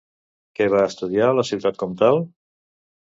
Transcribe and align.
Què 0.59 0.67
va 0.75 0.79
estudiar 0.91 1.27
a 1.33 1.37
la 1.41 1.45
ciutat 1.53 1.81
comtal? 1.85 2.21